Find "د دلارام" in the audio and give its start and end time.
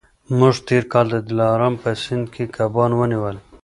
1.11-1.73